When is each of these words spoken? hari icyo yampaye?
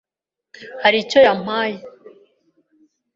hari 0.83 0.97
icyo 1.03 1.19
yampaye? 1.27 1.77